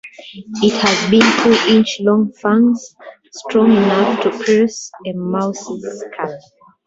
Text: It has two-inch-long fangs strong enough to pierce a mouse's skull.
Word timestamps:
It 0.63 0.73
has 0.81 1.43
two-inch-long 1.43 2.31
fangs 2.33 2.95
strong 3.33 3.71
enough 3.73 4.23
to 4.23 4.43
pierce 4.43 4.89
a 5.05 5.11
mouse's 5.11 5.99
skull. 6.11 6.39